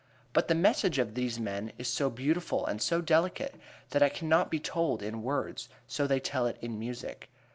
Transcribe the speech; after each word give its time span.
But 0.33 0.47
the 0.47 0.55
message 0.55 0.97
of 0.97 1.13
these 1.13 1.39
men 1.39 1.73
is 1.77 1.87
so 1.87 2.09
beautiful 2.09 2.65
and 2.65 2.81
so 2.81 3.01
delicate 3.01 3.53
that 3.91 4.01
it 4.01 4.15
cannot 4.15 4.49
be 4.49 4.59
told 4.59 5.03
in 5.03 5.21
words, 5.21 5.69
so 5.85 6.07
they 6.07 6.19
tell 6.19 6.47
it 6.47 6.57
in 6.59 6.79
music. 6.79 7.29